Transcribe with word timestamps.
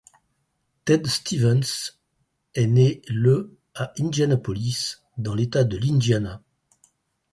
Ted 0.83 1.05
Stevens 1.07 1.91
est 2.55 2.65
né 2.65 3.03
le 3.07 3.55
à 3.75 3.93
Indianapolis 3.99 4.97
dans 5.19 5.35
l'État 5.35 5.63
de 5.63 5.77
l'Indiana. 5.77 6.41